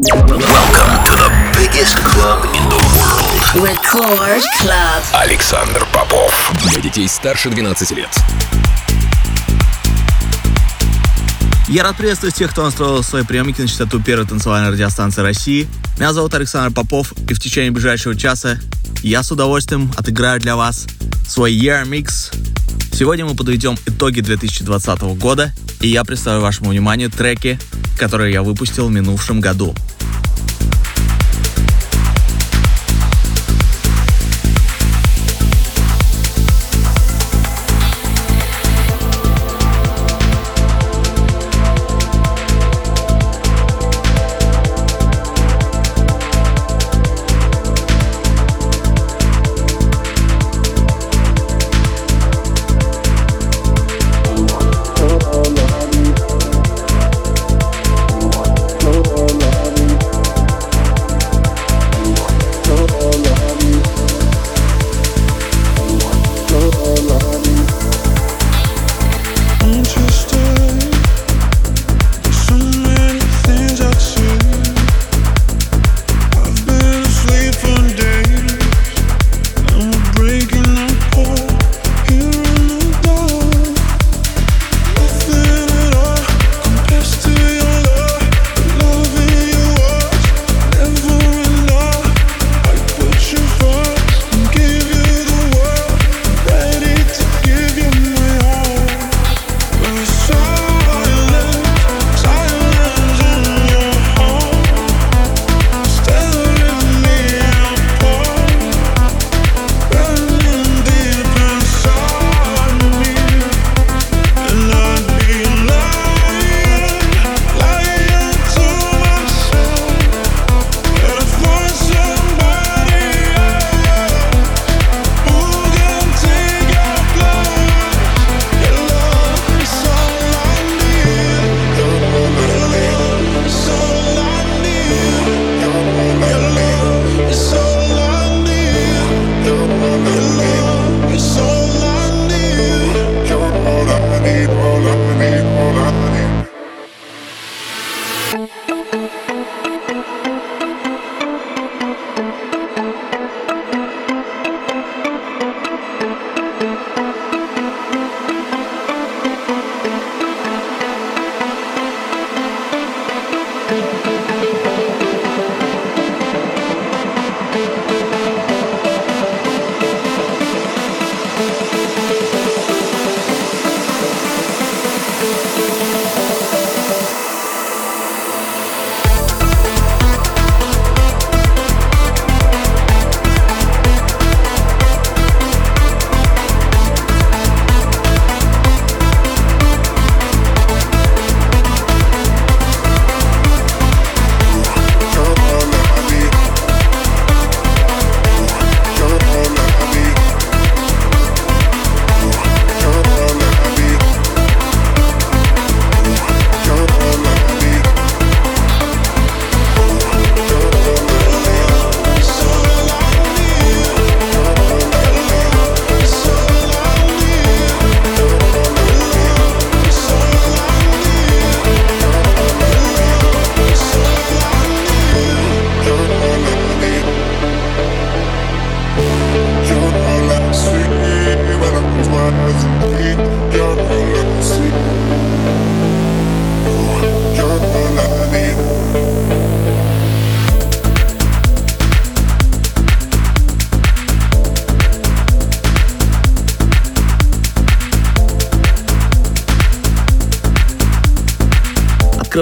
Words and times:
Welcome 0.00 0.38
to 1.06 1.12
the 1.16 1.28
biggest 1.58 1.96
club 2.04 2.44
in 2.54 2.62
the 2.68 2.78
world. 2.94 3.66
Record 3.66 4.42
Club. 4.60 5.02
Александр 5.12 5.84
Попов. 5.92 6.52
Для 6.70 6.80
детей 6.80 7.08
старше 7.08 7.50
12 7.50 7.90
лет. 7.90 8.08
Я 11.66 11.82
рад 11.82 11.96
приветствовать 11.96 12.36
тех, 12.36 12.52
кто 12.52 12.62
настроил 12.62 13.02
свои 13.02 13.24
приемники 13.24 13.60
на 13.60 13.66
частоту 13.66 14.00
первой 14.00 14.24
танцевальной 14.24 14.70
радиостанции 14.70 15.20
России. 15.20 15.66
Меня 15.96 16.12
зовут 16.12 16.32
Александр 16.32 16.72
Попов, 16.72 17.12
и 17.28 17.34
в 17.34 17.40
течение 17.40 17.72
ближайшего 17.72 18.14
часа 18.14 18.60
я 19.02 19.24
с 19.24 19.32
удовольствием 19.32 19.90
отыграю 19.96 20.38
для 20.38 20.54
вас 20.54 20.86
свой 21.26 21.52
Year 21.52 21.84
Mix. 21.84 22.32
Сегодня 22.92 23.26
мы 23.26 23.34
подведем 23.34 23.76
итоги 23.84 24.20
2020 24.20 25.00
года, 25.18 25.52
и 25.80 25.88
я 25.88 26.04
представляю 26.04 26.42
вашему 26.42 26.70
вниманию 26.70 27.10
треки, 27.10 27.58
которые 27.98 28.32
я 28.32 28.42
выпустил 28.42 28.88
в 28.88 28.92
минувшем 28.92 29.40
году. 29.40 29.74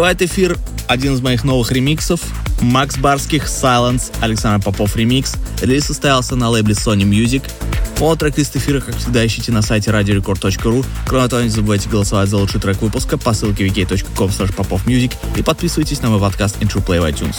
Открывает 0.07 0.31
эфир 0.31 0.59
один 0.87 1.15
из 1.15 1.21
моих 1.21 1.43
новых 1.43 1.73
ремиксов. 1.73 2.21
Макс 2.61 2.97
Барских 2.97 3.47
Silence, 3.47 4.13
Александр 4.21 4.65
Попов 4.65 4.95
ремикс. 4.95 5.35
Релиз 5.61 5.87
состоялся 5.87 6.37
на 6.37 6.49
лейбле 6.49 6.75
Sony 6.75 7.03
Music. 7.03 7.43
Полный 7.99 8.17
трек-лист 8.17 8.55
эфира, 8.55 8.81
как 8.81 8.95
всегда, 8.95 9.27
ищите 9.27 9.51
на 9.51 9.63
сайте 9.63 9.91
radiorecord.ru. 9.91 10.87
Кроме 11.09 11.27
того, 11.27 11.43
не 11.43 11.49
забывайте 11.49 11.89
голосовать 11.89 12.29
за 12.29 12.37
лучший 12.37 12.61
трек 12.61 12.81
выпуска 12.83 13.19
по 13.19 13.33
ссылке 13.33 13.67
wiki.com 13.67 14.29
popofmusic 14.29 15.13
и 15.37 15.43
подписывайтесь 15.43 16.01
на 16.03 16.11
мой 16.11 16.21
подкаст 16.21 16.63
Intro 16.63 16.87
Play 16.87 17.01
в 17.01 17.05
iTunes. 17.05 17.39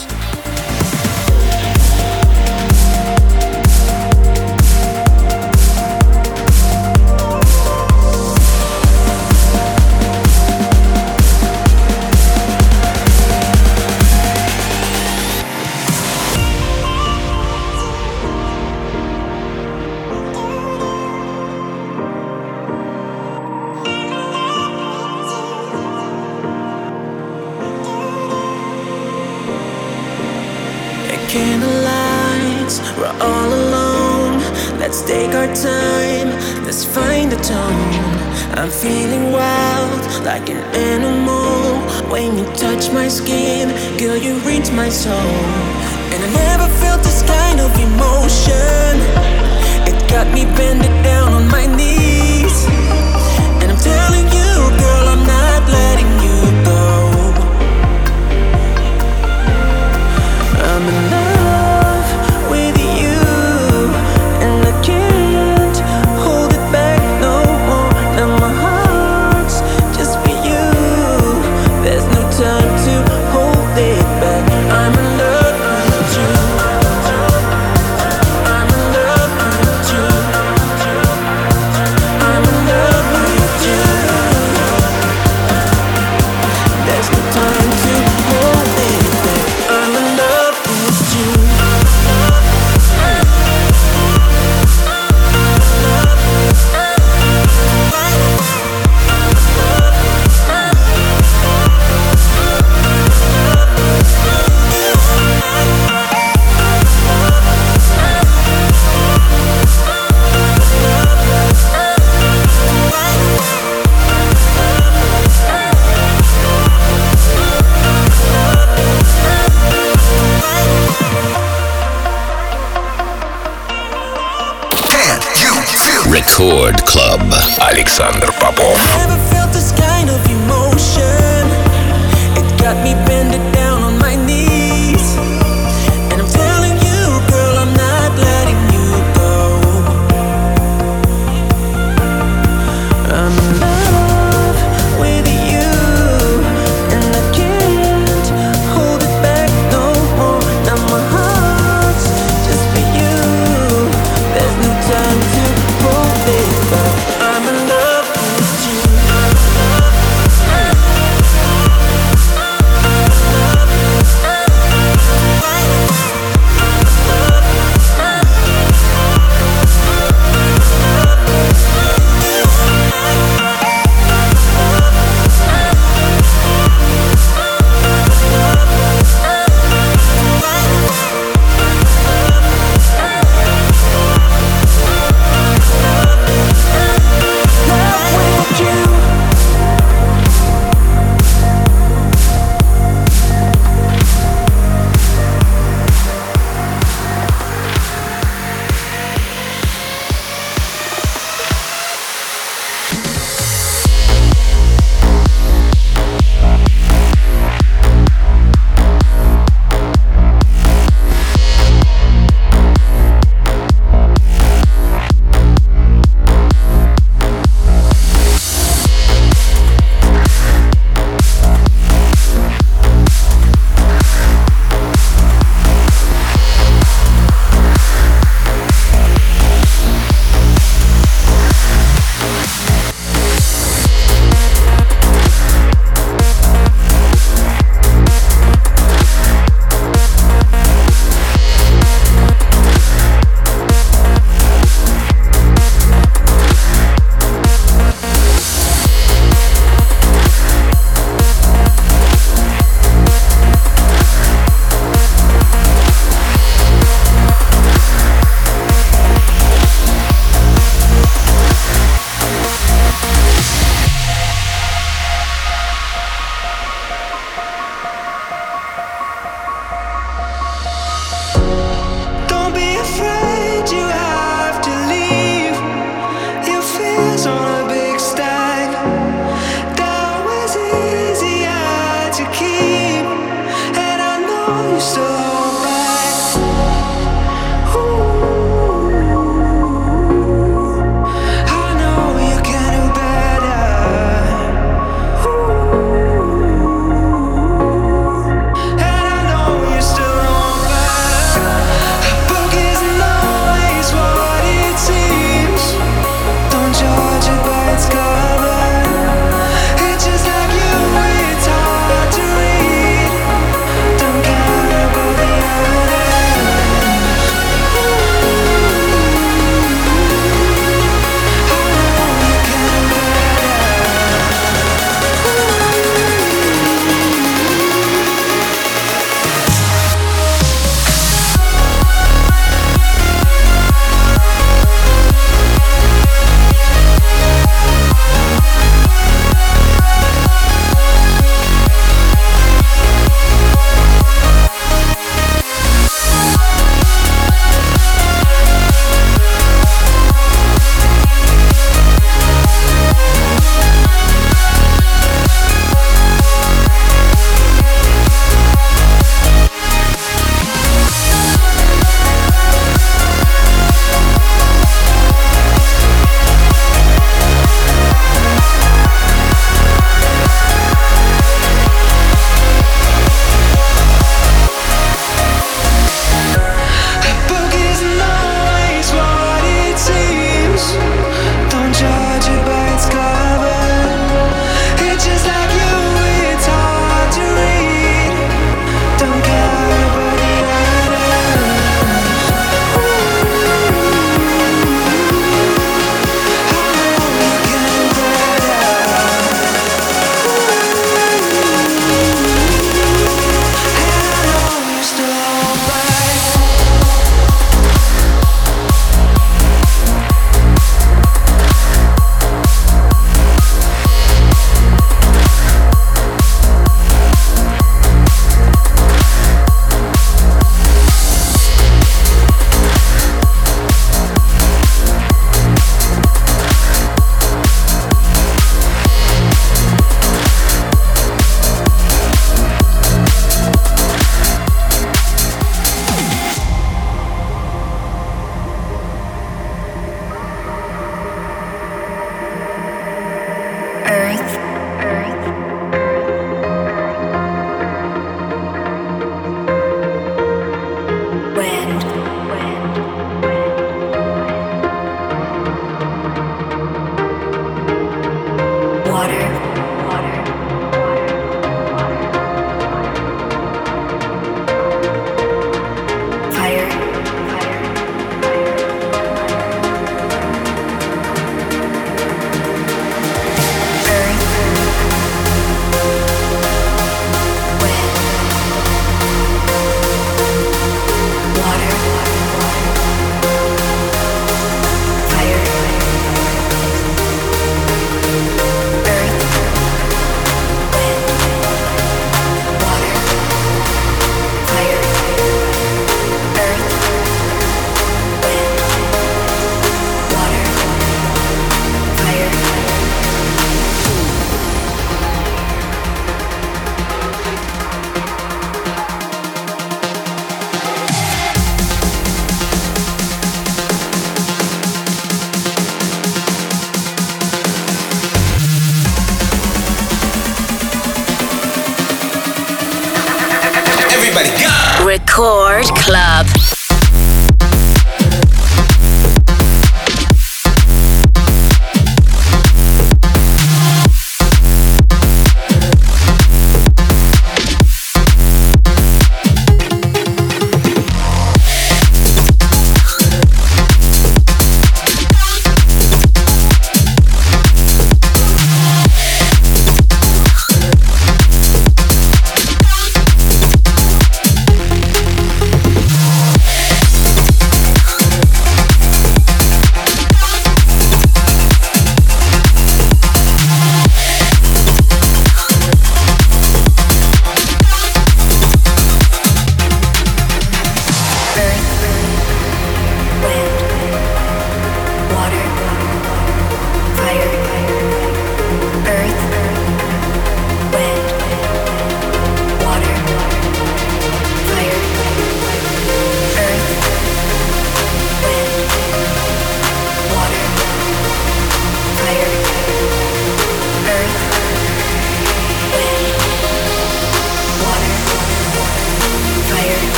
so 284.80 285.17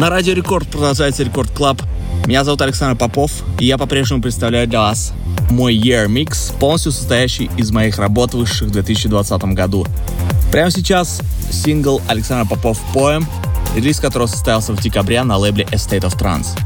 На 0.00 0.08
Радио 0.08 0.32
Рекорд 0.32 0.66
продолжается 0.66 1.22
Рекорд 1.24 1.50
Клаб. 1.50 1.82
Меня 2.24 2.42
зовут 2.42 2.62
Александр 2.62 2.96
Попов, 2.96 3.30
и 3.58 3.66
я 3.66 3.76
по-прежнему 3.76 4.22
представляю 4.22 4.66
для 4.66 4.80
вас 4.80 5.12
мой 5.50 5.76
Year 5.76 6.06
Mix, 6.06 6.58
полностью 6.58 6.90
состоящий 6.90 7.50
из 7.58 7.70
моих 7.70 7.98
работ, 7.98 8.32
вышедших 8.32 8.68
в 8.68 8.70
2020 8.70 9.44
году. 9.52 9.86
Прямо 10.50 10.70
сейчас 10.70 11.20
сингл 11.52 12.00
Александра 12.08 12.48
Попов 12.48 12.80
Poem, 12.94 13.26
релиз 13.76 14.00
которого 14.00 14.26
состоялся 14.26 14.72
в 14.72 14.80
декабре 14.80 15.22
на 15.22 15.36
лейбле 15.36 15.64
A 15.64 15.72
State 15.72 16.10
of 16.10 16.18
Trance. 16.18 16.58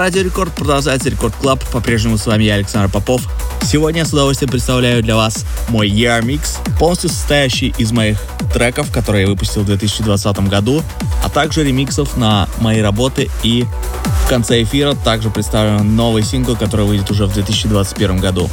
Радио 0.00 0.22
Рекорд 0.22 0.54
продолжается 0.54 1.10
Рекорд 1.10 1.36
Клаб. 1.36 1.62
По-прежнему 1.72 2.16
с 2.16 2.24
вами 2.24 2.44
я, 2.44 2.54
Александр 2.54 2.90
Попов. 2.90 3.20
Сегодня 3.60 3.98
я 3.98 4.06
с 4.06 4.12
удовольствием 4.14 4.50
представляю 4.50 5.02
для 5.02 5.14
вас 5.14 5.44
мой 5.68 5.90
Year 5.90 6.22
Mix, 6.22 6.56
полностью 6.78 7.10
состоящий 7.10 7.74
из 7.76 7.92
моих 7.92 8.18
треков, 8.54 8.90
которые 8.90 9.24
я 9.24 9.28
выпустил 9.28 9.60
в 9.60 9.66
2020 9.66 10.48
году, 10.48 10.82
а 11.22 11.28
также 11.28 11.64
ремиксов 11.64 12.16
на 12.16 12.48
мои 12.60 12.80
работы 12.80 13.28
и 13.42 13.66
в 14.24 14.28
конце 14.30 14.62
эфира 14.62 14.94
также 14.94 15.28
представлен 15.28 15.94
новый 15.94 16.22
сингл, 16.22 16.56
который 16.56 16.86
выйдет 16.86 17.10
уже 17.10 17.26
в 17.26 17.34
2021 17.34 18.20
году. 18.20 18.48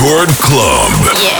Record 0.00 0.30
Club. 0.30 1.12
Yeah. 1.20 1.39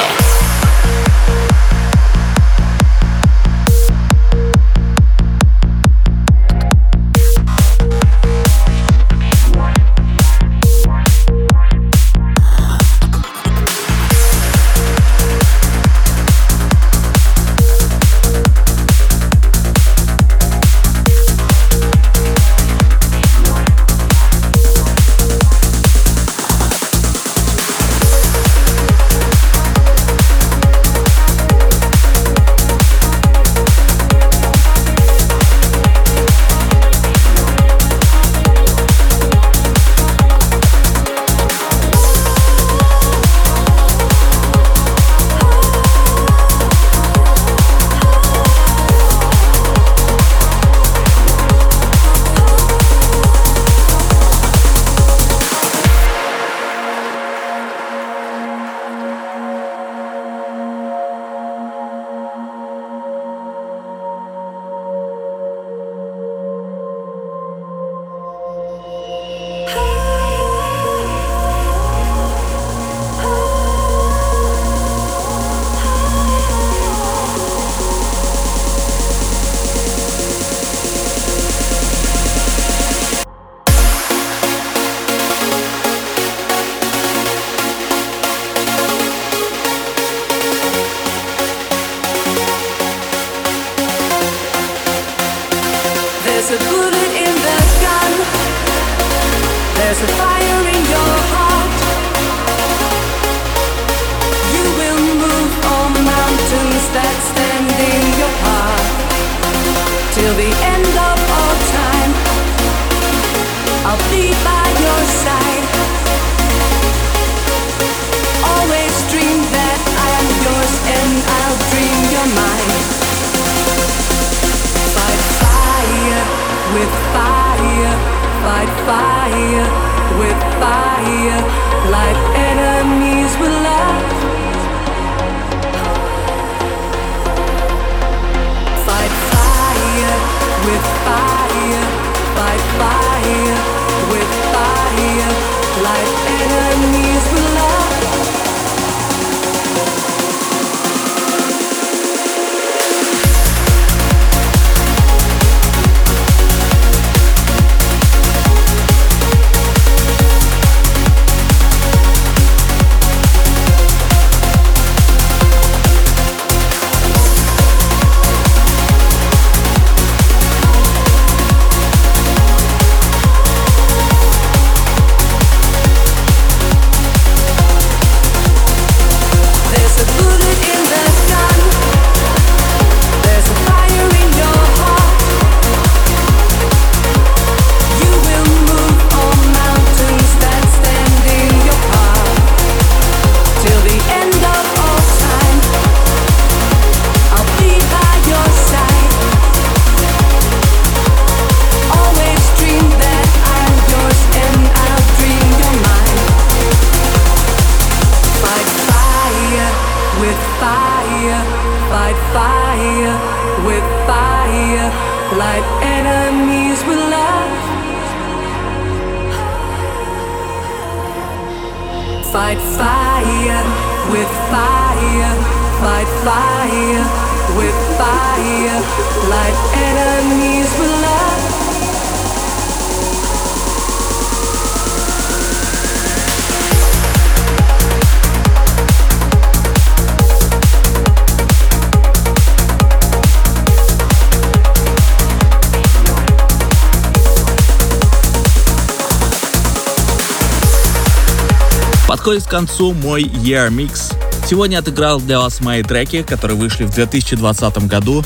Подходит 252.31 252.47
к 252.47 252.51
концу 252.53 252.93
мой 252.93 253.25
Year 253.25 253.71
Mix. 253.71 254.15
Сегодня 254.49 254.79
отыграл 254.79 255.21
для 255.21 255.41
вас 255.41 255.59
мои 255.59 255.83
треки, 255.83 256.23
которые 256.23 256.57
вышли 256.57 256.85
в 256.85 256.91
2020 256.91 257.89
году. 257.89 258.25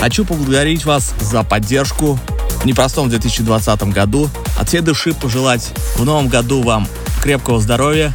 Хочу 0.00 0.24
поблагодарить 0.24 0.86
вас 0.86 1.12
за 1.20 1.42
поддержку 1.42 2.18
в 2.62 2.64
непростом 2.64 3.10
2020 3.10 3.82
году. 3.92 4.30
От 4.58 4.68
всей 4.68 4.80
души 4.80 5.12
пожелать 5.12 5.70
в 5.96 6.04
новом 6.06 6.28
году 6.28 6.62
вам 6.62 6.88
крепкого 7.22 7.60
здоровья, 7.60 8.14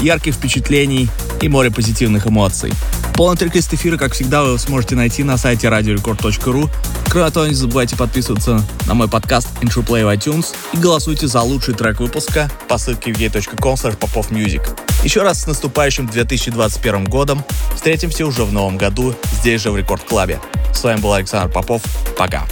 ярких 0.00 0.34
впечатлений 0.34 1.08
и 1.40 1.48
море 1.48 1.70
позитивных 1.70 2.26
эмоций. 2.26 2.72
Полный 3.14 3.36
трек-лист 3.36 3.72
эфира, 3.74 3.96
как 3.96 4.14
всегда, 4.14 4.42
вы 4.42 4.58
сможете 4.58 4.96
найти 4.96 5.22
на 5.22 5.36
сайте 5.36 5.68
radiorecord.ru. 5.68 6.70
Кроме 7.10 7.30
того, 7.30 7.46
не 7.46 7.54
забывайте 7.54 7.94
подписываться 7.96 8.64
на 8.86 8.94
мой 8.94 9.08
подкаст 9.08 9.48
Intro 9.60 9.86
Play 9.86 10.04
в 10.04 10.08
iTunes 10.08 10.54
и 10.72 10.78
голосуйте 10.78 11.26
за 11.26 11.42
лучший 11.42 11.74
трек 11.74 12.00
выпуска 12.00 12.50
по 12.68 12.78
ссылке 12.78 13.12
popofmusic. 13.12 14.62
Еще 15.04 15.22
раз 15.22 15.42
с 15.42 15.46
наступающим 15.46 16.06
2021 16.06 17.04
годом. 17.04 17.44
Встретимся 17.74 18.24
уже 18.26 18.44
в 18.44 18.52
новом 18.52 18.78
году 18.78 19.14
здесь 19.40 19.60
же 19.60 19.70
в 19.70 19.76
Рекорд 19.76 20.02
Клабе. 20.04 20.40
С 20.72 20.82
вами 20.82 21.00
был 21.00 21.12
Александр 21.12 21.52
Попов. 21.52 21.82
Пока. 22.16 22.46